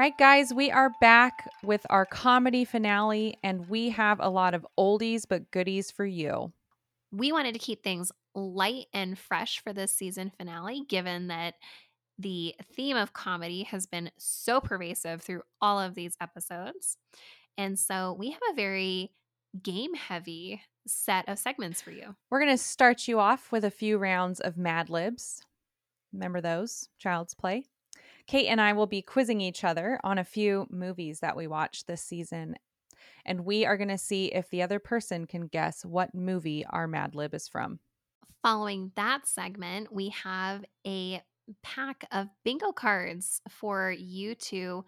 [0.00, 4.66] Right, guys, we are back with our comedy finale, and we have a lot of
[4.78, 6.50] oldies but goodies for you.
[7.12, 11.56] We wanted to keep things light and fresh for this season finale, given that
[12.18, 16.96] the theme of comedy has been so pervasive through all of these episodes.
[17.58, 19.10] And so we have a very
[19.62, 22.16] game heavy set of segments for you.
[22.30, 25.42] We're going to start you off with a few rounds of Mad Libs.
[26.10, 26.88] Remember those?
[26.98, 27.66] Child's Play.
[28.26, 31.86] Kate and I will be quizzing each other on a few movies that we watched
[31.86, 32.56] this season.
[33.24, 36.86] And we are going to see if the other person can guess what movie our
[36.86, 37.80] Mad Lib is from.
[38.42, 41.22] Following that segment, we have a
[41.62, 44.84] pack of bingo cards for you to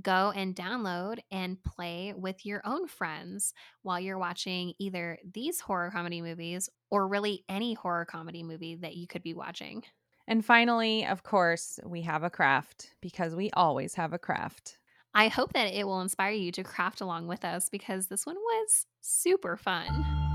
[0.00, 5.90] go and download and play with your own friends while you're watching either these horror
[5.90, 9.82] comedy movies or really any horror comedy movie that you could be watching.
[10.28, 14.78] And finally, of course, we have a craft because we always have a craft.
[15.14, 18.36] I hope that it will inspire you to craft along with us because this one
[18.36, 19.86] was super fun.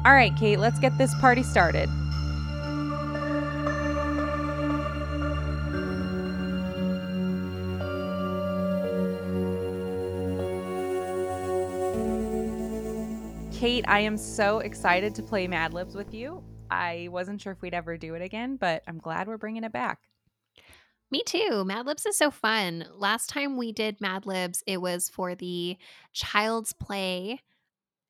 [0.05, 1.89] All right, Kate, let's get this party started.
[13.51, 16.43] Kate, I am so excited to play Mad Libs with you.
[16.71, 19.73] I wasn't sure if we'd ever do it again, but I'm glad we're bringing it
[19.73, 19.99] back.
[21.11, 21.65] Me too.
[21.65, 22.85] Mad Libs is so fun.
[22.95, 25.77] Last time we did Mad Libs, it was for the
[26.13, 27.41] Child's Play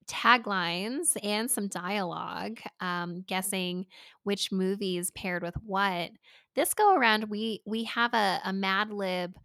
[0.07, 3.87] taglines and some dialogue, um, guessing
[4.23, 6.11] which movies paired with what.
[6.55, 9.35] This go around, we we have a, a Mad Lib,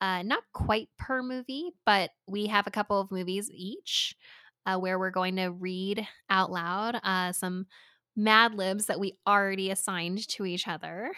[0.00, 4.16] uh, not quite per movie, but we have a couple of movies each
[4.64, 7.66] uh, where we're going to read out loud uh, some
[8.16, 11.12] Mad Libs that we already assigned to each other,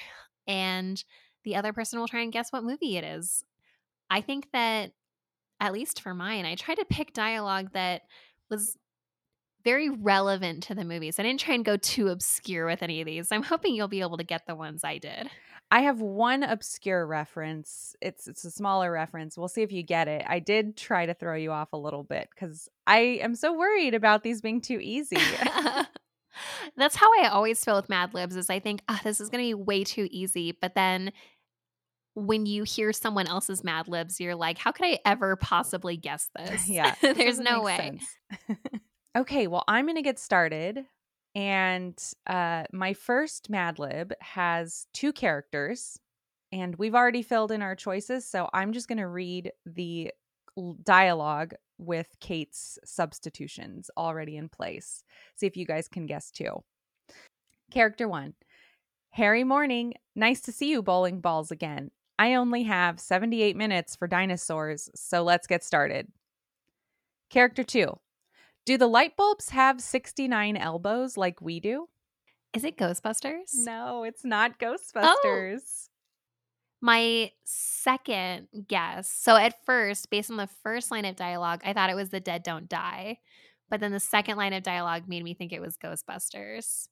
[0.46, 1.02] and
[1.44, 3.44] the other person will try and guess what movie it is.
[4.10, 4.92] I think that,
[5.60, 8.02] at least for mine, I tried to pick dialogue that
[8.50, 8.76] was
[9.64, 11.18] very relevant to the movies.
[11.18, 13.32] I didn't try and go too obscure with any of these.
[13.32, 15.28] I'm hoping you'll be able to get the ones I did.
[15.72, 17.96] I have one obscure reference.
[18.00, 19.36] It's it's a smaller reference.
[19.36, 20.24] We'll see if you get it.
[20.28, 23.94] I did try to throw you off a little bit cuz I am so worried
[23.94, 25.16] about these being too easy.
[26.76, 29.44] That's how I always feel with Mad Libs is I think, oh, this is going
[29.44, 30.52] to be way too easy.
[30.52, 31.12] But then
[32.14, 36.28] when you hear someone else's Mad Libs, you're like, how could I ever possibly guess
[36.36, 36.68] this?
[36.68, 36.94] yeah.
[37.02, 38.00] There's no way.
[39.16, 40.84] okay, well, I'm going to get started.
[41.34, 45.98] And uh, my first Mad Lib has two characters,
[46.50, 48.26] and we've already filled in our choices.
[48.26, 50.12] So I'm just going to read the
[50.82, 55.04] dialogue with Kate's substitutions already in place.
[55.34, 56.62] See if you guys can guess too.
[57.70, 58.34] Character one
[59.10, 61.90] Harry Morning, nice to see you, bowling balls again.
[62.18, 66.08] I only have 78 minutes for dinosaurs, so let's get started.
[67.28, 67.98] Character two
[68.64, 71.88] Do the light bulbs have 69 elbows like we do?
[72.54, 73.54] Is it Ghostbusters?
[73.54, 74.64] No, it's not oh.
[74.64, 75.88] Ghostbusters.
[76.80, 79.10] My second guess.
[79.10, 82.20] So at first, based on the first line of dialogue, I thought it was the
[82.20, 83.18] dead don't die.
[83.68, 86.88] But then the second line of dialogue made me think it was Ghostbusters.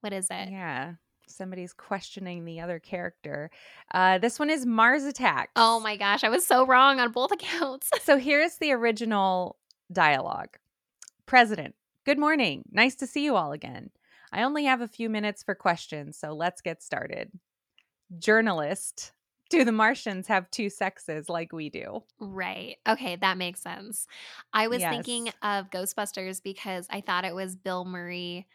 [0.00, 0.50] What is it?
[0.50, 0.94] Yeah.
[1.28, 3.50] Somebody's questioning the other character.
[3.94, 5.52] Uh, this one is Mars Attacks.
[5.56, 7.88] Oh my gosh, I was so wrong on both accounts.
[8.02, 9.56] So here's the original
[9.90, 10.56] dialogue
[11.26, 12.64] President, good morning.
[12.70, 13.90] Nice to see you all again.
[14.32, 17.30] I only have a few minutes for questions, so let's get started.
[18.18, 19.12] Journalist,
[19.50, 22.02] do the Martians have two sexes like we do?
[22.18, 22.76] right.
[22.88, 24.06] Okay, that makes sense.
[24.52, 28.46] I was thinking of Ghostbusters because I thought it was Bill Murray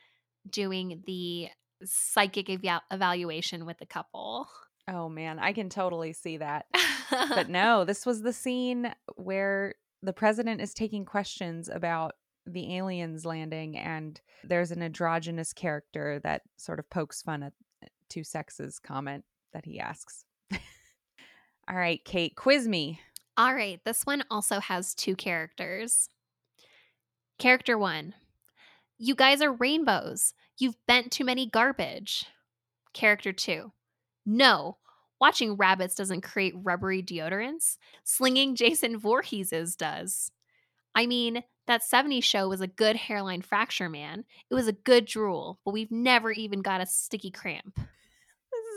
[0.49, 1.49] doing the
[1.83, 4.47] psychic eval- evaluation with the couple.
[4.89, 6.65] Oh man, I can totally see that.
[7.11, 12.13] But no, this was the scene where the president is taking questions about
[12.45, 17.87] the aliens landing, and there's an androgynous character that sort of pokes fun at eh,
[18.09, 20.25] two sexes comment that he asks.
[20.51, 23.01] All right, Kate, quiz me.
[23.35, 26.09] All right, this one also has two characters.
[27.37, 28.15] Character one
[28.97, 30.33] You guys are rainbows.
[30.57, 32.25] You've bent too many garbage.
[32.93, 33.73] Character two
[34.25, 34.77] No,
[35.19, 37.77] Watching rabbits doesn't create rubbery deodorants.
[38.03, 40.31] Slinging Jason Voorhees's does.
[40.93, 44.25] I mean, that 70s show was a good hairline fracture, man.
[44.49, 47.79] It was a good drool, but we've never even got a sticky cramp.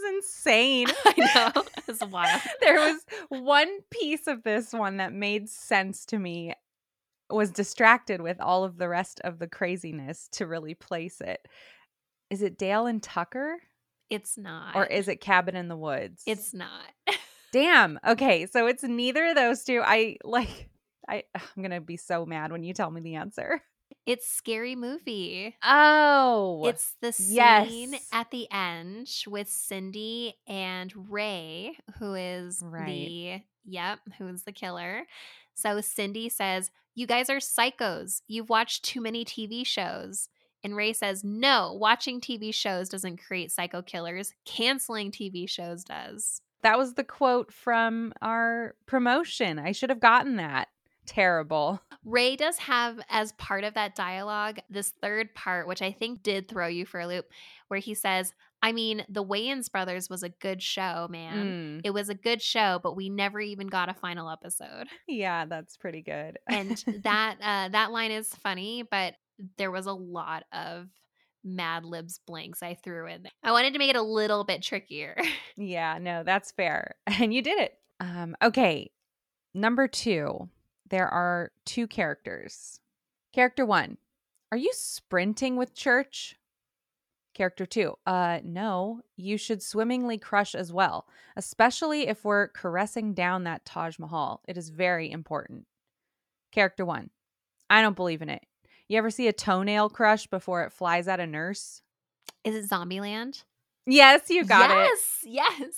[0.01, 0.87] Is insane.
[1.07, 1.63] I know.
[1.89, 2.41] It's wild.
[2.61, 3.01] there was
[3.31, 6.55] one piece of this one that made sense to me
[7.29, 11.41] was distracted with all of the rest of the craziness to really place it.
[12.31, 13.57] Is it Dale and Tucker
[14.09, 14.77] It's not.
[14.77, 16.23] or is it Cabin in the Woods?
[16.27, 16.87] It's not.
[17.53, 17.99] Damn.
[18.07, 19.83] Okay, so it's neither of those two.
[19.85, 20.69] I like
[21.09, 23.61] I I'm going to be so mad when you tell me the answer.
[24.07, 25.57] It's scary movie.
[25.63, 26.65] Oh.
[26.67, 28.09] It's the scene yes.
[28.13, 32.87] at the end with Cindy and Ray, who is Right.
[32.87, 35.07] the yep, who's the killer.
[35.55, 38.23] So Cindy says, "You guys are psychos.
[38.27, 40.29] You've watched too many TV shows."
[40.65, 44.33] And Ray says, "No, watching TV shows doesn't create psycho killers.
[44.45, 49.59] Canceling TV shows does." that was the quote from our promotion.
[49.59, 50.69] I should have gotten that.
[51.07, 51.81] Terrible.
[52.05, 56.49] Ray does have, as part of that dialogue, this third part, which I think did
[56.49, 57.27] throw you for a loop,
[57.69, 58.33] where he says,
[58.63, 61.79] I mean, the Wayans brothers was a good show, man.
[61.79, 61.81] Mm.
[61.85, 64.87] It was a good show, but we never even got a final episode.
[65.09, 66.39] Yeah, that's pretty good.
[66.49, 69.15] And that uh, that line is funny, but
[69.57, 70.89] there was a lot of
[71.45, 73.33] Mad Libs blanks I threw in there.
[73.43, 75.17] I wanted to make it a little bit trickier.
[75.57, 76.95] Yeah, no, that's fair.
[77.07, 77.77] And you did it.
[77.99, 78.91] Um, okay.
[79.53, 80.49] Number two,
[80.91, 82.81] there are two characters.
[83.33, 83.97] Character one,
[84.53, 86.37] are you sprinting with church?
[87.33, 91.07] Character two, uh, no, you should swimmingly crush as well,
[91.37, 94.43] especially if we're caressing down that Taj Mahal.
[94.49, 95.67] It is very important.
[96.51, 97.11] Character one,
[97.71, 98.43] I don't believe in it.
[98.89, 101.83] You ever see a toenail crush before it flies at a nurse?
[102.43, 103.45] is it Zombieland?
[103.87, 104.91] Yes, you got it.
[105.25, 105.75] yes, Yes.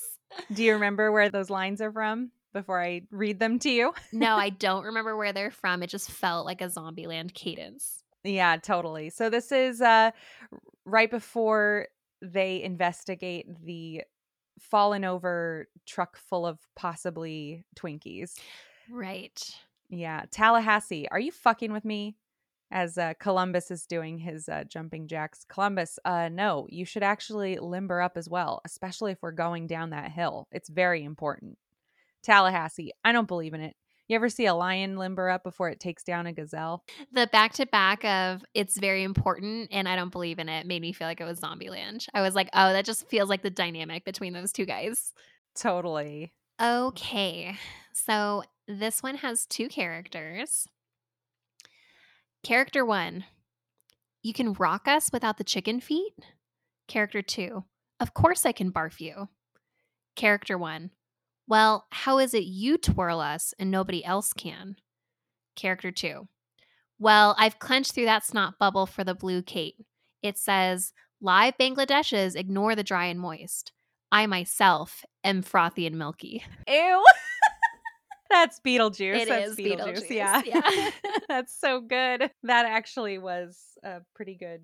[0.53, 3.93] Do you remember where those lines are from before I read them to you?
[4.13, 5.83] No, I don't remember where they're from.
[5.83, 8.03] It just felt like a Zombieland cadence.
[8.25, 9.11] Yeah, totally.
[9.11, 10.13] So this is uh
[10.85, 11.89] right before
[12.21, 14.03] they investigate the
[14.61, 18.35] fallen over truck full of possibly Twinkies.
[18.91, 19.41] Right.
[19.89, 22.17] Yeah, Tallahassee, are you fucking with me?
[22.71, 25.45] As uh, Columbus is doing his uh, jumping jacks.
[25.47, 29.91] Columbus, uh, no, you should actually limber up as well, especially if we're going down
[29.91, 30.49] that hill.
[30.51, 31.59] It's very important.
[32.23, 33.77] Tallahassee, I don't believe in it.
[34.09, 36.85] You ever see a lion limber up before it takes down a gazelle?
[37.13, 40.83] The back to back of it's very important and I don't believe in it made
[40.83, 42.07] me feel like it was Zombieland.
[42.13, 45.15] I was like, oh, that just feels like the dynamic between those two guys.
[45.55, 46.33] Totally.
[46.61, 47.57] Okay.
[47.95, 50.67] So this one has two characters.
[52.43, 53.25] Character one,
[54.23, 56.13] you can rock us without the chicken feet.
[56.89, 57.65] Character two,
[58.01, 59.29] of course I can barf you.
[60.17, 60.91] Character one,
[61.47, 64.77] well, how is it you twirl us and nobody else can?
[65.57, 66.29] Character two,
[66.99, 69.77] well, I've clenched through that snot bubble for the blue Kate.
[70.23, 73.73] It says, live Bangladeshis ignore the dry and moist.
[74.11, 76.45] I myself am frothy and milky.
[76.69, 77.05] Ew.
[78.31, 79.17] That's Beetlejuice.
[79.23, 80.09] It That's is Beetlejuice.
[80.09, 80.43] Beetlejuice, Yeah.
[80.45, 80.91] yeah.
[81.29, 82.31] That's so good.
[82.45, 84.63] That actually was a pretty good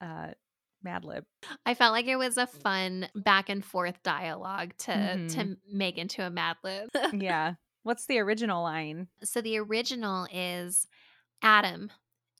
[0.00, 0.28] uh
[0.84, 1.24] Mad Lib.
[1.66, 5.32] I felt like it was a fun back and forth dialogue to Mhm.
[5.34, 6.90] to make into a Mad Lib.
[7.12, 7.54] Yeah.
[7.82, 9.08] What's the original line?
[9.24, 10.86] so the original is
[11.42, 11.90] Adam,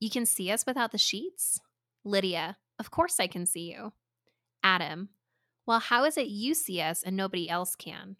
[0.00, 1.60] you can see us without the sheets?
[2.04, 3.92] Lydia, of course I can see you.
[4.62, 5.10] Adam,
[5.66, 8.16] well, how is it you see us and nobody else can?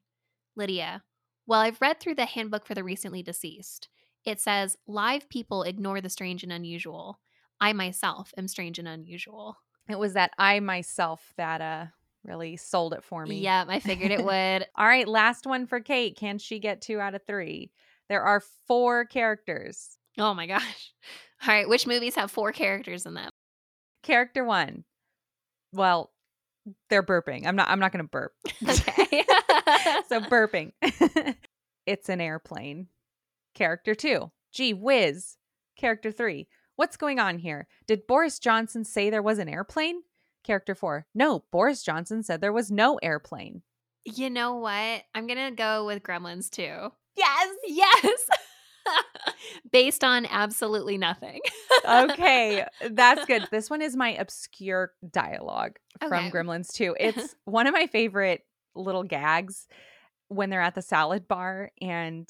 [0.57, 1.03] Lydia,
[1.47, 3.89] well, I've read through the handbook for the recently deceased.
[4.25, 7.21] It says live people ignore the strange and unusual.
[7.61, 9.59] I myself am strange and unusual.
[9.89, 11.87] It was that I myself that uh
[12.25, 13.41] really sold it for me.
[13.41, 14.67] Yeah, I figured it would.
[14.77, 16.17] All right, last one for Kate.
[16.17, 17.71] Can she get two out of three?
[18.09, 19.99] There are four characters.
[20.19, 20.93] Oh my gosh.
[21.47, 23.31] All right, which movies have four characters in them?
[24.03, 24.85] Character one.
[25.73, 26.11] Well,
[26.89, 27.47] they're burping.
[27.47, 28.33] I'm not I'm not gonna burp.
[28.67, 29.25] Okay.
[30.09, 30.73] so burping.
[31.87, 32.89] it's an airplane.
[33.55, 34.31] Character two.
[34.53, 35.37] Gee whiz.
[35.77, 36.49] Character three.
[36.77, 37.67] What's going on here?
[37.87, 40.03] Did Boris Johnson say there was an airplane?
[40.43, 41.07] Character four.
[41.15, 43.63] No, Boris Johnson said there was no airplane.
[44.05, 45.03] You know what?
[45.15, 46.63] I'm going to go with Gremlins 2.
[47.17, 47.49] Yes.
[47.67, 48.21] Yes.
[49.73, 51.41] Based on absolutely nothing.
[51.89, 53.47] Okay, that's good.
[53.51, 56.31] This one is my obscure dialogue from Okay.
[56.31, 56.97] Gremlins 2.
[57.01, 58.43] It's one of my favorite
[58.75, 59.67] little gags
[60.29, 62.29] when they're at the salad bar and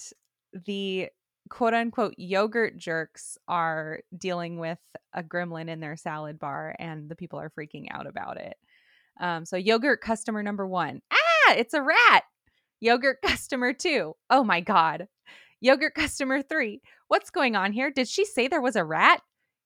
[0.52, 1.08] the
[1.54, 4.80] quote unquote yogurt jerks are dealing with
[5.12, 8.56] a gremlin in their salad bar and the people are freaking out about it.
[9.20, 11.00] Um, so, yogurt customer number one.
[11.12, 11.52] Ah!
[11.52, 12.25] it's a rat.
[12.80, 14.14] Yogurt customer two.
[14.30, 15.06] Oh my God.
[15.61, 16.82] Yogurt customer three.
[17.06, 17.90] What's going on here?
[17.90, 19.20] Did she say there was a rat?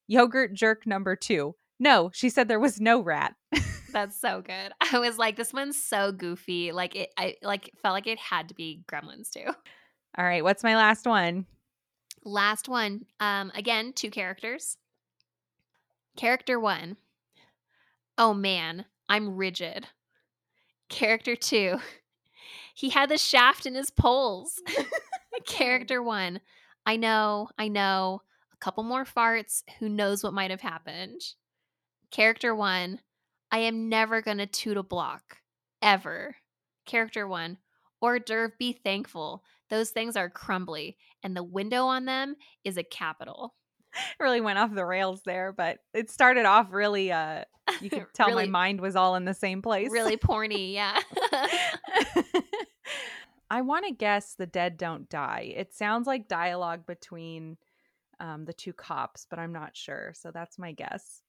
[0.06, 1.54] Yogurt jerk number two.
[1.80, 3.34] No, she said there was no rat.
[3.92, 4.72] That's so good.
[4.92, 6.72] I was like, this one's so goofy.
[6.72, 9.40] Like it, I like felt like it had to be Gremlins 2.
[9.46, 11.46] All right, what's my last one?
[12.28, 13.06] Last one.
[13.20, 14.76] Um, again, two characters.
[16.16, 16.96] Character one.
[18.18, 19.86] Oh man, I'm rigid.
[20.88, 21.78] Character two.
[22.74, 24.62] He had the shaft in his poles.
[25.46, 26.40] Character one.
[26.86, 28.22] I know, I know.
[28.52, 29.62] A couple more farts.
[29.78, 31.20] Who knows what might have happened?
[32.12, 33.00] Character one.
[33.50, 35.38] I am never going to toot a block.
[35.82, 36.36] Ever.
[36.86, 37.58] Character one.
[38.00, 39.42] Hors d'oeuvre, be thankful.
[39.70, 43.54] Those things are crumbly, and the window on them is a capital.
[44.20, 47.44] really went off the rails there, but it started off really uh
[47.80, 49.90] you could tell Really- my mind was all in the same place.
[49.90, 50.98] Really porny, yeah.
[53.50, 55.52] I want to guess the dead don't die.
[55.56, 57.56] It sounds like dialogue between
[58.20, 60.12] um, the two cops, but I'm not sure.
[60.14, 61.22] So that's my guess.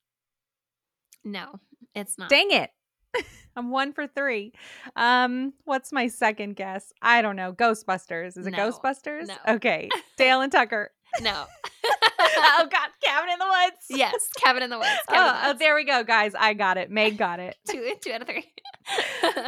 [1.23, 1.59] no,
[1.95, 2.29] it's not.
[2.29, 2.71] Dang it.
[3.55, 4.53] I'm one for three.
[4.95, 6.93] Um, what's my second guess?
[7.01, 7.51] I don't know.
[7.53, 8.37] Ghostbusters.
[8.37, 8.71] Is it No.
[8.71, 9.27] Ghostbusters?
[9.27, 9.35] No.
[9.55, 9.89] Okay.
[10.17, 10.91] Dale and Tucker.
[11.21, 11.45] No.
[12.19, 13.85] oh God, Cabin in the Woods.
[13.89, 14.89] yes, Cabin in the Woods.
[15.09, 16.33] Cabin Oh, the oh, there we go, guys.
[16.37, 16.91] I got it.
[16.91, 17.55] Meg got it.
[17.67, 18.45] two, two out of three.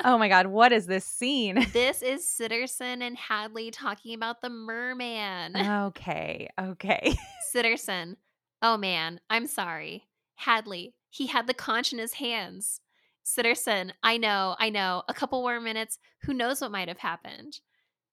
[0.03, 1.67] oh my God, what is this scene?
[1.71, 5.55] this is Sitterson and Hadley talking about the merman.
[5.55, 7.15] okay, okay.
[7.53, 8.15] Sitterson,
[8.63, 10.07] oh man, I'm sorry.
[10.35, 12.81] Hadley, he had the conch in his hands.
[13.25, 15.03] Sitterson, I know, I know.
[15.07, 15.99] A couple more minutes.
[16.23, 17.59] Who knows what might have happened?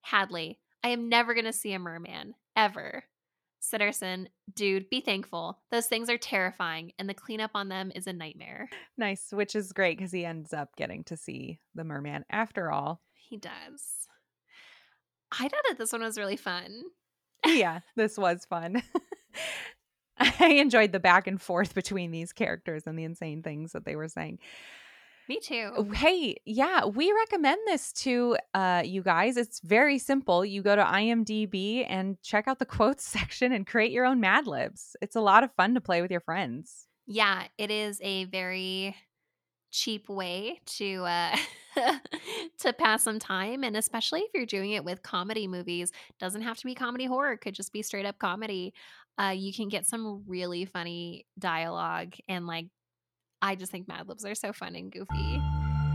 [0.02, 3.04] Hadley, I am never going to see a merman, ever.
[3.60, 5.58] Sitterson, dude, be thankful.
[5.70, 8.68] Those things are terrifying, and the cleanup on them is a nightmare.
[8.96, 13.00] nice, which is great because he ends up getting to see the merman after all.
[13.14, 14.08] He does.
[15.32, 16.84] I thought that this one was really fun.
[17.44, 18.82] yeah, this was fun.
[20.18, 23.96] I enjoyed the back and forth between these characters and the insane things that they
[23.96, 24.38] were saying.
[25.28, 25.90] Me too.
[25.92, 29.36] Hey, yeah, we recommend this to uh, you guys.
[29.36, 30.42] It's very simple.
[30.42, 34.46] You go to IMDb and check out the quotes section and create your own Mad
[34.46, 34.96] Libs.
[35.02, 36.86] It's a lot of fun to play with your friends.
[37.06, 38.96] Yeah, it is a very
[39.70, 41.36] cheap way to uh
[42.58, 46.56] to pass some time and especially if you're doing it with comedy movies doesn't have
[46.56, 48.72] to be comedy horror it could just be straight up comedy
[49.20, 52.68] uh you can get some really funny dialogue and like
[53.42, 55.40] i just think mad libs are so fun and goofy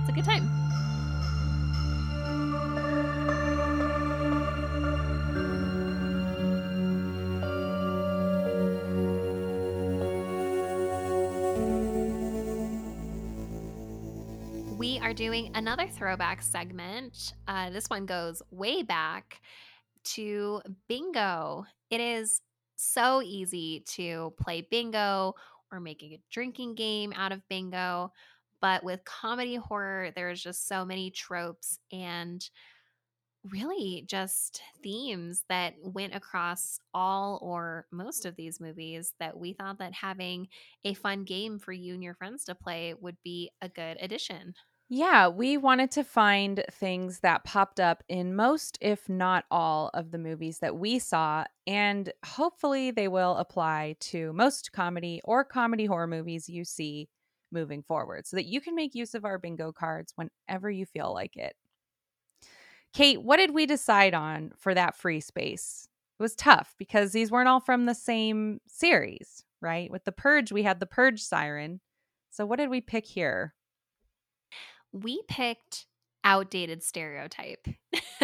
[0.01, 0.50] it's a good time
[14.83, 17.35] we are doing another throwback segment.
[17.47, 19.39] Uh, this one goes way back
[20.03, 21.65] to bingo.
[21.89, 22.41] It is
[22.75, 25.35] so easy to play bingo
[25.74, 28.13] or making a drinking game out of bingo.
[28.62, 32.48] But with comedy horror, there's just so many tropes and
[33.51, 39.80] really just themes that went across all or most of these movies that we thought
[39.80, 40.48] that having
[40.86, 44.53] a fun game for you and your friends to play would be a good addition.
[44.90, 50.12] Yeah, we wanted to find things that popped up in most, if not all, of
[50.12, 55.86] the movies that we saw, and hopefully they will apply to most comedy or comedy
[55.86, 57.10] horror movies you see
[57.52, 61.13] moving forward so that you can make use of our bingo cards whenever you feel
[61.13, 61.56] like it.
[62.94, 65.88] Kate, what did we decide on for that free space?
[66.20, 69.90] It was tough because these weren't all from the same series, right?
[69.90, 71.82] With The Purge, we had The Purge Siren.
[72.30, 73.54] So, what did we pick here?
[74.93, 75.88] We picked
[76.23, 77.67] outdated stereotype.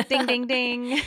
[0.07, 1.01] Ding, ding, ding.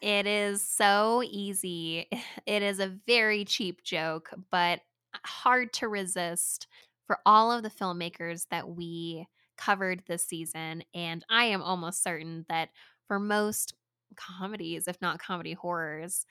[0.00, 2.08] It is so easy.
[2.46, 4.80] It is a very cheap joke, but
[5.24, 6.66] hard to resist
[7.06, 9.26] for all of the filmmakers that we
[9.56, 10.82] covered this season.
[10.94, 12.70] And I am almost certain that
[13.06, 13.74] for most
[14.16, 16.24] comedies, if not comedy horrors,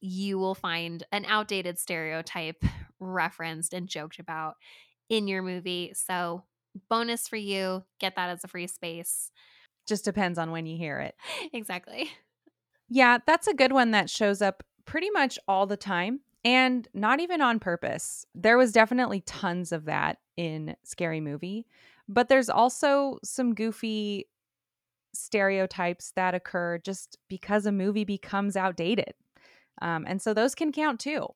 [0.00, 2.62] you will find an outdated stereotype
[3.00, 4.56] referenced and joked about
[5.08, 5.92] in your movie.
[5.94, 6.44] So,
[6.88, 9.30] bonus for you, get that as a free space.
[9.86, 11.14] Just depends on when you hear it.
[11.52, 12.10] exactly.
[12.88, 17.20] Yeah, that's a good one that shows up pretty much all the time and not
[17.20, 18.26] even on purpose.
[18.34, 21.66] There was definitely tons of that in Scary Movie,
[22.08, 24.26] but there's also some goofy
[25.14, 29.14] stereotypes that occur just because a movie becomes outdated.
[29.80, 31.28] Um, and so those can count too.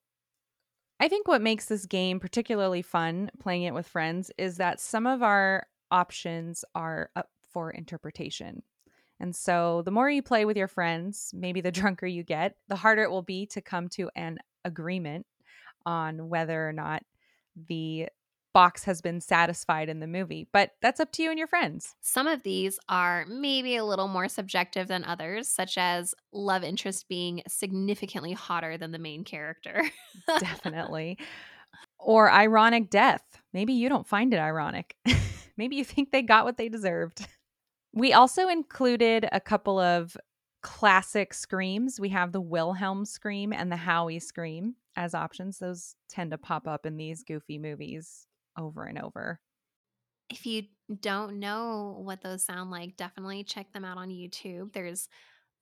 [1.01, 5.07] I think what makes this game particularly fun playing it with friends is that some
[5.07, 8.63] of our options are up for interpretation.
[9.21, 12.77] And so the more you play with your friends, maybe the drunker you get, the
[12.77, 15.27] harder it will be to come to an agreement
[15.87, 17.03] on whether or not
[17.69, 18.09] the
[18.53, 20.49] box has been satisfied in the movie.
[20.53, 21.95] But that's up to you and your friends.
[22.01, 27.09] Some of these are maybe a little more subjective than others, such as love interest
[27.09, 29.83] being significantly hotter than the main character.
[30.39, 31.19] Definitely.
[31.99, 33.23] Or ironic death.
[33.53, 34.97] Maybe you don't find it ironic.
[35.57, 37.27] maybe you think they got what they deserved.
[37.93, 40.17] We also included a couple of
[40.63, 41.99] classic screams.
[42.01, 45.59] We have the Wilhelm scream and the Howie scream as options.
[45.59, 48.27] Those tend to pop up in these goofy movies
[48.59, 49.41] over and over.
[50.31, 50.65] If you
[51.01, 54.73] don't know what those sound like, definitely check them out on YouTube.
[54.73, 55.09] There's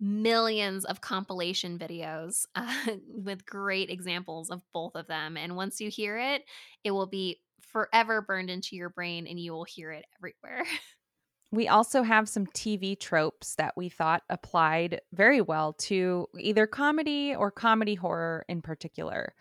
[0.01, 2.75] millions of compilation videos uh,
[3.09, 5.37] with great examples of both of them.
[5.37, 6.43] And once you hear it,
[6.85, 10.65] it will be forever burned into your brain and you will hear it everywhere.
[11.53, 17.35] We also have some TV tropes that we thought applied very well to either comedy
[17.37, 19.33] or comedy horror in particular.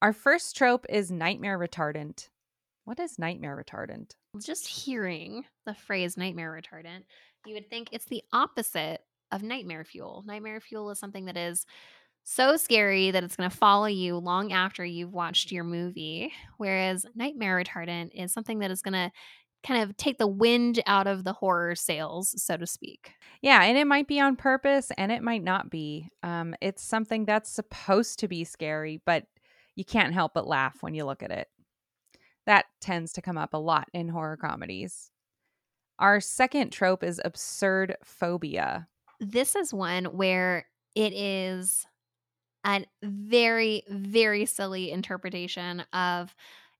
[0.00, 2.28] Our first trope is nightmare retardant.
[2.88, 4.12] What is nightmare retardant?
[4.42, 7.02] Just hearing the phrase nightmare retardant,
[7.44, 10.24] you would think it's the opposite of nightmare fuel.
[10.26, 11.66] Nightmare fuel is something that is
[12.24, 17.04] so scary that it's going to follow you long after you've watched your movie, whereas
[17.14, 19.12] nightmare retardant is something that is going to
[19.62, 23.12] kind of take the wind out of the horror sails, so to speak.
[23.42, 26.08] Yeah, and it might be on purpose and it might not be.
[26.22, 29.26] Um, it's something that's supposed to be scary, but
[29.76, 31.48] you can't help but laugh when you look at it.
[32.48, 35.10] That tends to come up a lot in horror comedies.
[35.98, 38.88] Our second trope is absurd phobia.
[39.20, 40.64] This is one where
[40.94, 41.86] it is
[42.66, 46.34] a very, very silly interpretation of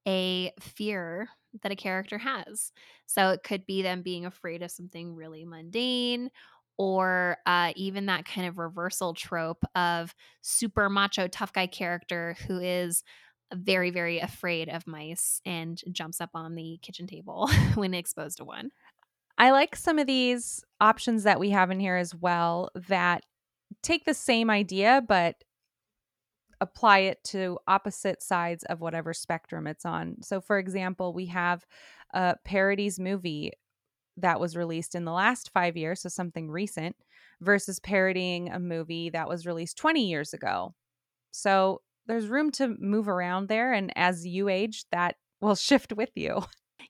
[0.06, 1.28] a fear
[1.62, 2.72] that a character has.
[3.04, 6.30] So it could be them being afraid of something really mundane
[6.78, 12.58] or uh, even that kind of reversal trope of super macho tough guy character who
[12.58, 13.04] is
[13.54, 18.45] very very afraid of mice and jumps up on the kitchen table when exposed to
[18.45, 18.71] one
[19.39, 23.25] i like some of these options that we have in here as well that
[23.82, 25.37] take the same idea but
[26.61, 30.17] apply it to opposite sides of whatever spectrum it's on.
[30.23, 31.65] So, for example, we have
[32.13, 33.52] a parodies movie
[34.17, 36.97] that was released in the last five years, so something recent,
[37.41, 40.75] versus parodying a movie that was released 20 years ago.
[41.30, 43.73] So, there's room to move around there.
[43.73, 46.42] And as you age, that will shift with you.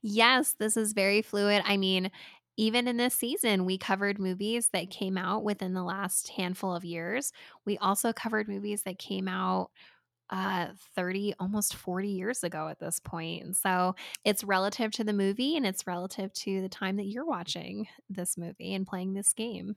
[0.02, 1.62] Yes, this is very fluid.
[1.64, 2.10] I mean,
[2.56, 6.84] even in this season, we covered movies that came out within the last handful of
[6.84, 7.32] years.
[7.64, 9.70] We also covered movies that came out
[10.30, 13.56] uh 30 almost 40 years ago at this point.
[13.56, 17.88] So it's relative to the movie and it's relative to the time that you're watching
[18.10, 19.76] this movie and playing this game.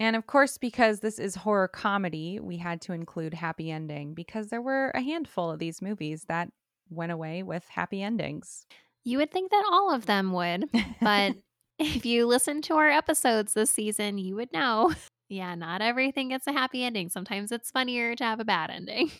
[0.00, 4.48] And of course, because this is horror comedy, we had to include happy ending because
[4.48, 6.48] there were a handful of these movies that
[6.90, 8.66] went away with happy endings.
[9.04, 10.68] You would think that all of them would,
[11.00, 11.36] but
[11.78, 14.92] if you listen to our episodes this season, you would know.
[15.30, 17.08] Yeah, not everything gets a happy ending.
[17.08, 19.10] Sometimes it's funnier to have a bad ending.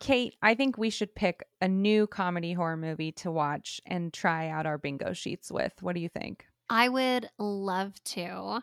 [0.00, 4.48] Kate, I think we should pick a new comedy horror movie to watch and try
[4.48, 5.72] out our bingo sheets with.
[5.80, 6.44] What do you think?
[6.68, 8.60] I would love to.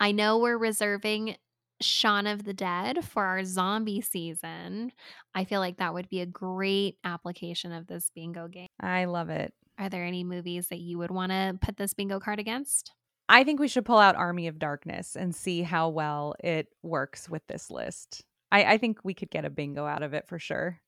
[0.00, 1.36] I know we're reserving
[1.82, 4.92] Shaun of the Dead for our zombie season.
[5.34, 8.68] I feel like that would be a great application of this bingo game.
[8.80, 9.52] I love it.
[9.78, 12.92] Are there any movies that you would want to put this bingo card against?
[13.28, 17.28] I think we should pull out Army of Darkness and see how well it works
[17.28, 18.24] with this list.
[18.50, 20.80] I, I think we could get a bingo out of it for sure.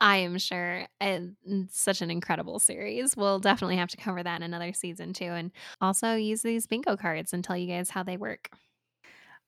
[0.00, 0.86] I am sure.
[1.00, 3.16] It's mm, such an incredible series.
[3.16, 5.26] We'll definitely have to cover that in another season too.
[5.26, 8.50] And also use these bingo cards and tell you guys how they work.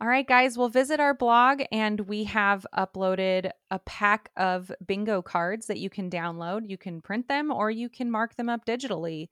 [0.03, 5.21] All right, guys, we'll visit our blog and we have uploaded a pack of bingo
[5.21, 6.71] cards that you can download.
[6.71, 9.29] You can print them or you can mark them up digitally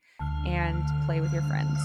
[0.47, 1.79] and play with your friends.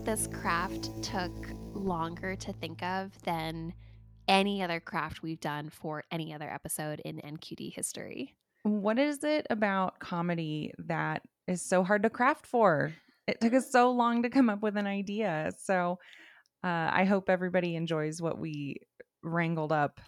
[0.00, 1.32] That this craft took
[1.74, 3.74] longer to think of than
[4.28, 8.34] any other craft we've done for any other episode in NQD history.
[8.62, 12.94] What is it about comedy that is so hard to craft for?
[13.26, 15.50] It took us so long to come up with an idea.
[15.58, 15.98] So
[16.64, 18.76] uh, I hope everybody enjoys what we
[19.22, 20.00] wrangled up.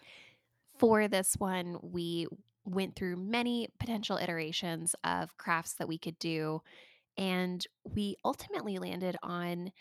[0.79, 2.29] For this one, we
[2.65, 6.63] went through many potential iterations of crafts that we could do.
[7.17, 9.73] And we ultimately landed on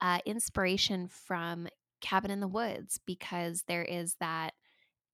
[0.00, 1.68] uh, inspiration from
[2.00, 4.54] Cabin in the Woods because there is that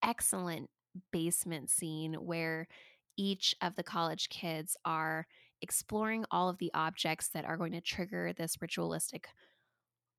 [0.02, 0.68] excellent
[1.10, 2.68] basement scene where
[3.16, 5.26] each of the college kids are
[5.62, 9.28] exploring all of the objects that are going to trigger this ritualistic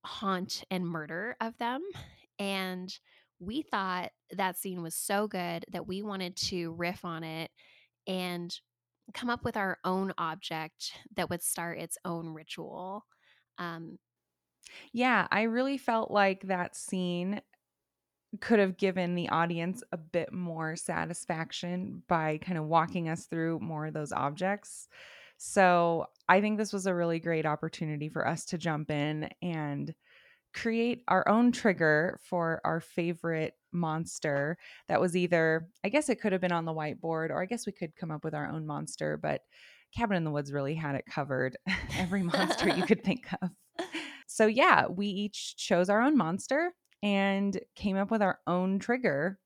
[0.04, 1.82] haunt and murder of them.
[2.39, 2.94] And
[3.39, 7.52] we thought that scene was so good that we wanted to riff on it
[8.08, 8.58] and
[9.13, 13.06] come up with our own object that would start its own ritual.
[13.58, 13.98] Um,
[14.91, 17.41] yeah, I really felt like that scene
[18.41, 23.60] could have given the audience a bit more satisfaction by kind of walking us through
[23.60, 24.88] more of those objects.
[25.38, 29.94] So I think this was a really great opportunity for us to jump in and
[30.54, 34.57] create our own trigger for our favorite monster
[34.88, 37.65] that was either, I guess it could have been on the whiteboard, or I guess
[37.65, 39.41] we could come up with our own monster, but
[39.95, 41.57] Cabin in the Woods really had it covered.
[41.97, 43.49] Every monster you could think of.
[44.27, 49.39] So, yeah, we each chose our own monster and came up with our own trigger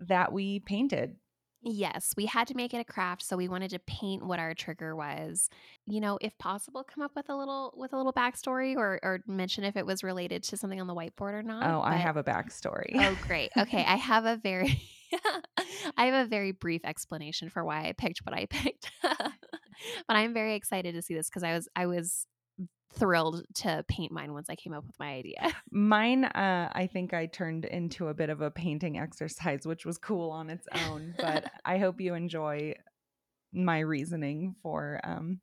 [0.00, 1.16] that we painted.
[1.64, 4.52] Yes, we had to make it a craft, so we wanted to paint what our
[4.52, 5.48] trigger was.
[5.86, 9.20] You know, if possible, come up with a little with a little backstory or or
[9.28, 11.70] mention if it was related to something on the whiteboard or not.
[11.70, 12.90] Oh, I have a backstory.
[12.96, 13.50] oh, great.
[13.56, 14.82] Okay, I have a very
[15.96, 18.90] I have a very brief explanation for why I picked what I picked.
[19.02, 22.26] but I'm very excited to see this because I was I was
[22.94, 25.52] thrilled to paint mine once I came up with my idea.
[25.70, 29.98] Mine, uh, I think I turned into a bit of a painting exercise, which was
[29.98, 31.14] cool on its own.
[31.18, 32.74] But I hope you enjoy
[33.52, 35.40] my reasoning for um,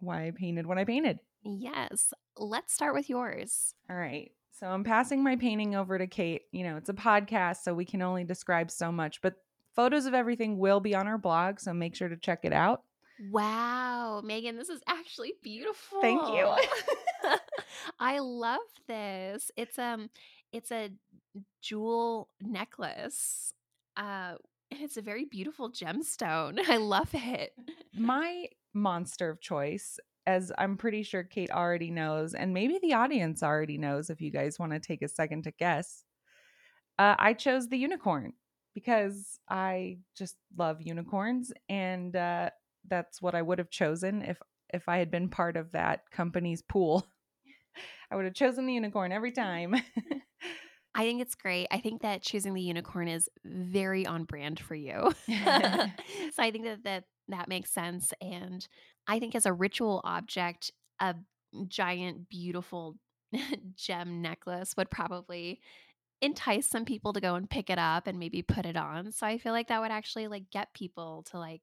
[0.00, 1.18] why I painted what I painted.
[1.42, 2.12] Yes.
[2.36, 3.74] Let's start with yours.
[3.88, 4.32] All right.
[4.58, 6.42] So I'm passing my painting over to Kate.
[6.50, 9.34] You know, it's a podcast, so we can only describe so much, but
[9.74, 11.60] photos of everything will be on our blog.
[11.60, 12.82] So make sure to check it out.
[13.30, 16.00] Wow, Megan, this is actually beautiful.
[16.00, 16.54] Thank you.
[18.00, 19.50] I love this.
[19.56, 20.10] It's um
[20.52, 20.90] it's a
[21.62, 23.52] jewel necklace.
[23.96, 24.34] Uh
[24.70, 26.60] it's a very beautiful gemstone.
[26.68, 27.52] I love it.
[27.94, 33.42] My monster of choice, as I'm pretty sure Kate already knows, and maybe the audience
[33.42, 36.04] already knows if you guys want to take a second to guess.
[36.98, 38.32] Uh, I chose the unicorn
[38.74, 42.50] because I just love unicorns and uh,
[42.88, 44.38] that's what I would have chosen if
[44.72, 47.06] if I had been part of that company's pool.
[48.10, 49.74] I would have chosen the unicorn every time.
[50.94, 51.68] I think it's great.
[51.70, 55.12] I think that choosing the unicorn is very on brand for you.
[55.26, 55.32] so
[56.38, 58.12] I think that, that that makes sense.
[58.20, 58.66] And
[59.06, 61.14] I think as a ritual object, a
[61.68, 62.96] giant, beautiful
[63.76, 65.60] gem necklace would probably
[66.22, 69.12] entice some people to go and pick it up and maybe put it on.
[69.12, 71.60] So I feel like that would actually like get people to like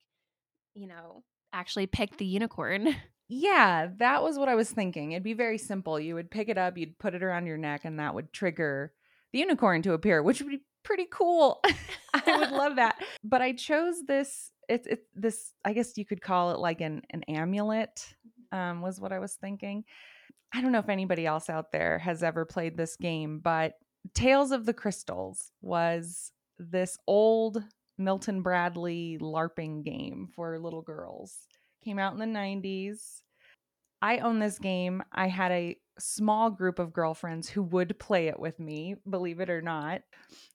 [0.76, 2.96] you know, actually pick the unicorn.
[3.30, 5.14] Yeah, that was what I was thinking.
[5.14, 6.00] It'd be very simple.
[6.00, 8.94] You would pick it up, you'd put it around your neck, and that would trigger
[9.32, 11.64] the unicorn to appear, which would be pretty cool.
[12.14, 13.02] I would love that.
[13.24, 14.52] But I chose this.
[14.70, 15.54] It's it, this.
[15.66, 18.14] I guess you could call it like an an amulet.
[18.52, 19.86] Um, was what I was thinking.
[20.54, 23.74] I don't know if anybody else out there has ever played this game, but
[24.14, 27.64] Tales of the Crystals was this old
[27.98, 31.48] Milton Bradley LARPing game for little girls.
[31.84, 33.22] Came out in the 90s.
[34.02, 35.02] I own this game.
[35.12, 39.50] I had a small group of girlfriends who would play it with me, believe it
[39.50, 40.02] or not.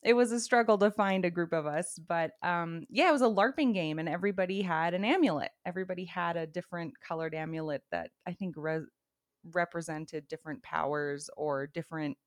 [0.02, 3.22] It was a struggle to find a group of us, but um, yeah, it was
[3.22, 5.50] a LARPing game, and everybody had an amulet.
[5.64, 8.86] Everybody had a different colored amulet that I think re-
[9.52, 12.18] represented different powers or different,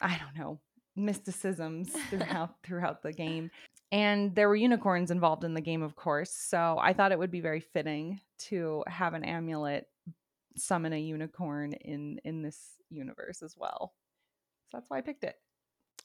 [0.00, 0.60] I don't know,
[1.04, 3.50] mysticisms throughout throughout the game.
[3.92, 6.30] And there were unicorns involved in the game, of course.
[6.30, 9.86] So I thought it would be very fitting to have an amulet
[10.56, 12.58] summon a unicorn in in this
[12.90, 13.94] universe as well.
[14.70, 15.36] So that's why I picked it.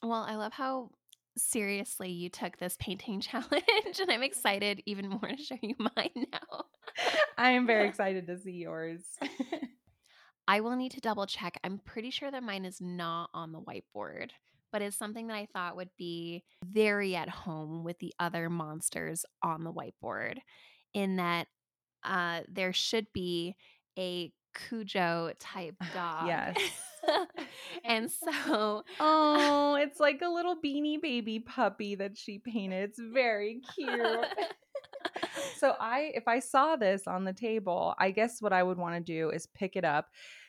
[0.02, 0.90] Well, I love how
[1.38, 6.26] seriously you took this painting challenge and I'm excited even more to show you mine
[6.32, 6.64] now.
[7.36, 9.02] I am very excited to see yours.
[10.48, 11.58] I will need to double check.
[11.64, 14.30] I'm pretty sure that mine is not on the whiteboard
[14.76, 19.24] but it's something that I thought would be very at home with the other monsters
[19.42, 20.36] on the whiteboard,
[20.92, 21.46] in that
[22.04, 23.56] uh, there should be
[23.98, 26.26] a Cujo type dog.
[26.26, 26.58] Yes.
[27.86, 32.90] and so Oh, it's like a little beanie baby puppy that she painted.
[32.90, 34.26] It's very cute.
[35.56, 38.94] so I if I saw this on the table, I guess what I would want
[38.96, 40.08] to do is pick it up.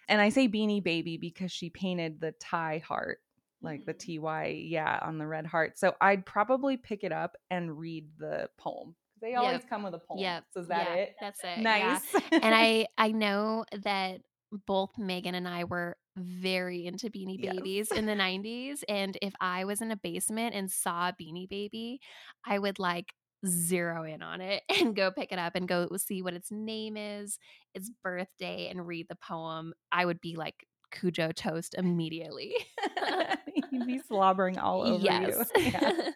[0.10, 3.20] And I say beanie baby because she painted the Ty heart
[3.62, 4.22] like the mm.
[4.22, 8.50] ty yeah on the red heart so i'd probably pick it up and read the
[8.58, 9.70] poem they always yep.
[9.70, 12.40] come with a poem yeah so is that yeah, it that's it nice yeah.
[12.42, 14.22] and i i know that
[14.66, 17.56] both megan and i were very into Beanie Yes.
[17.56, 18.80] Babies in the 90s.
[18.90, 22.00] And if I was in a basement and saw a Beanie Baby,
[22.46, 23.14] I would like
[23.46, 26.98] zero in on it and go pick it up and go see what its name
[26.98, 27.38] is,
[27.74, 29.74] its birthday, and read the poem.
[29.92, 32.56] I would be like Cujo toast immediately.
[33.72, 35.50] You'd be slobbering all over yes.
[35.56, 35.72] you.
[35.72, 36.12] Yeah.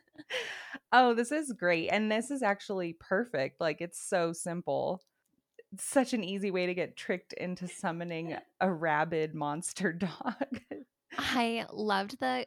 [0.94, 1.90] Oh, this is great.
[1.90, 3.62] And this is actually perfect.
[3.62, 5.02] Like, it's so simple.
[5.74, 10.62] It's such an easy way to get tricked into summoning a rabid monster dog.
[11.18, 12.46] I loved the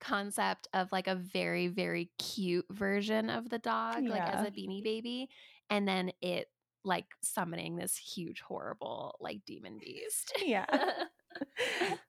[0.00, 4.82] concept of like a very, very cute version of the dog, like as a beanie
[4.82, 5.28] baby,
[5.68, 6.48] and then it
[6.84, 10.32] like summoning this huge, horrible, like demon beast.
[10.44, 10.66] yeah.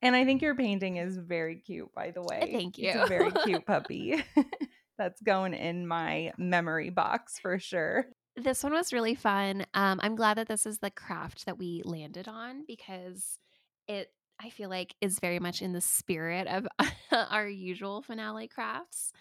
[0.01, 2.49] And I think your painting is very cute, by the way.
[2.51, 2.89] Thank you.
[2.89, 4.23] It's a very cute puppy.
[4.97, 8.07] That's going in my memory box for sure.
[8.35, 9.65] This one was really fun.
[9.73, 13.39] Um, I'm glad that this is the craft that we landed on because
[13.87, 14.07] it,
[14.39, 16.67] I feel like, is very much in the spirit of
[17.11, 19.11] our usual finale crafts.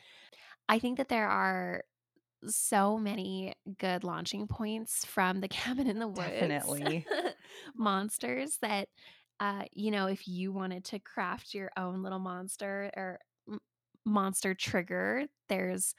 [0.69, 1.83] I think that there are
[2.47, 7.05] so many good launching points from the cabin in the woods Definitely.
[7.77, 8.89] monsters that
[9.41, 13.61] uh you know if you wanted to craft your own little monster or m-
[14.05, 15.95] monster trigger there's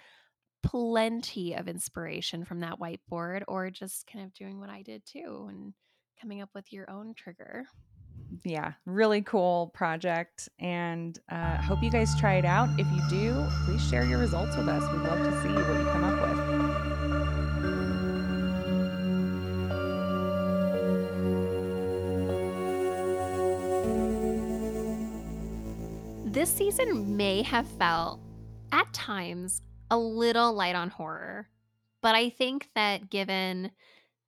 [0.63, 5.47] plenty of inspiration from that whiteboard or just kind of doing what I did too
[5.49, 5.73] and
[6.19, 7.65] coming up with your own trigger.
[8.45, 10.47] Yeah, really cool project.
[10.59, 12.69] And uh, hope you guys try it out.
[12.79, 14.83] If you do, please share your results with us.
[14.91, 16.50] We'd love to see what you come up with.
[26.31, 28.21] This season may have felt
[28.71, 31.49] at times a little light on horror,
[32.01, 33.71] but I think that given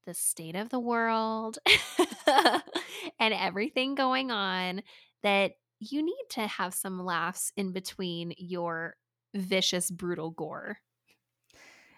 [0.06, 1.60] the state of the world
[2.28, 4.84] and everything going on,
[5.22, 8.98] that you need to have some laughs in between your
[9.34, 10.80] vicious, brutal gore.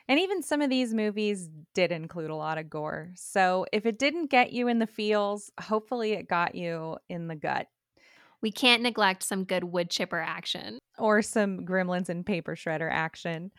[0.07, 3.09] And even some of these movies did include a lot of gore.
[3.15, 7.35] So if it didn't get you in the feels, hopefully it got you in the
[7.35, 7.65] gut
[8.41, 10.79] We can't neglect some good wood chipper action.
[10.97, 13.51] or some gremlins and paper shredder action.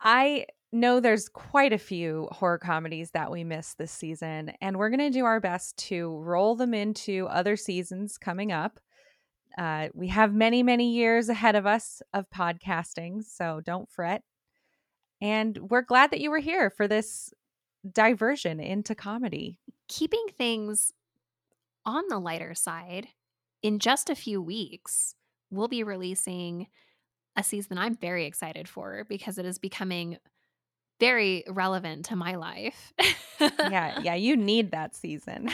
[0.00, 4.90] I know there's quite a few horror comedies that we missed this season, and we're
[4.90, 8.80] going to do our best to roll them into other seasons coming up.
[9.56, 14.22] Uh, we have many, many years ahead of us of podcasting, so don't fret.
[15.22, 17.32] And we're glad that you were here for this
[17.90, 19.60] diversion into comedy.
[19.88, 20.92] Keeping things
[21.86, 23.08] on the lighter side,
[23.64, 25.14] in just a few weeks,
[25.50, 26.66] we'll be releasing
[27.34, 30.18] a season I'm very excited for because it is becoming
[31.00, 32.92] very relevant to my life.
[33.40, 35.48] Yeah, yeah, you need that season.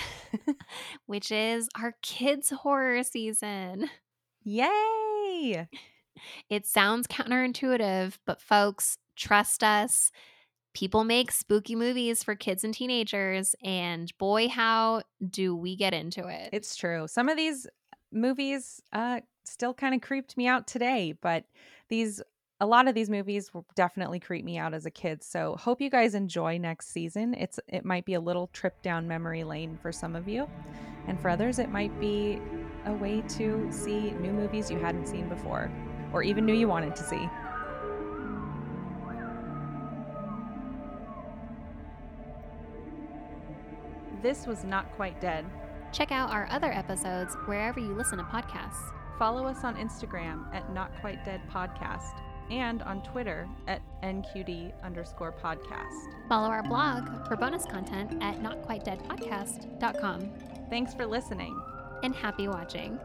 [1.07, 3.89] Which is our kids' horror season.
[4.43, 5.69] Yay!
[6.51, 10.11] It sounds counterintuitive, but folks, trust us.
[10.75, 16.27] People make spooky movies for kids and teenagers, and boy, how do we get into
[16.27, 16.51] it?
[16.53, 17.07] It's true.
[17.07, 17.69] Some of these
[18.13, 21.45] movies uh still kind of creeped me out today, but
[21.89, 22.23] these
[22.63, 25.25] a lot of these movies definitely creep me out as a kid.
[25.25, 27.35] So hope you guys enjoy next season.
[27.35, 30.49] It's it might be a little trip down memory lane for some of you,
[31.07, 32.41] and for others it might be
[32.87, 35.71] a way to see new movies you hadn't seen before
[36.13, 37.29] or even knew you wanted to see.
[44.23, 45.47] This was Not Quite Dead.
[45.93, 48.93] Check out our other episodes wherever you listen to podcasts.
[49.19, 55.33] Follow us on Instagram at Not Quite Dead Podcast and on Twitter at NQD underscore
[55.33, 56.29] podcast.
[56.29, 60.31] Follow our blog for bonus content at notquitedeadpodcast.com.
[60.69, 61.61] Thanks for listening.
[62.03, 62.99] And happy watching.